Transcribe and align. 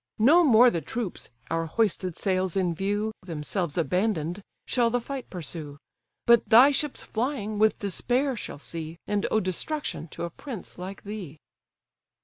No 0.17 0.43
more 0.43 0.71
the 0.71 0.81
troops 0.81 1.29
(our 1.51 1.67
hoisted 1.67 2.15
sails 2.15 2.57
in 2.57 2.73
view, 2.73 3.11
Themselves 3.21 3.77
abandon'd) 3.77 4.41
shall 4.65 4.89
the 4.89 4.99
fight 4.99 5.29
pursue; 5.29 5.77
But 6.25 6.49
thy 6.49 6.71
ships 6.71 7.03
flying, 7.03 7.59
with 7.59 7.77
despair 7.77 8.35
shall 8.35 8.57
see; 8.57 8.97
And 9.05 9.27
owe 9.29 9.39
destruction 9.39 10.07
to 10.07 10.23
a 10.23 10.31
prince 10.31 10.79
like 10.79 11.03
thee." 11.03 11.37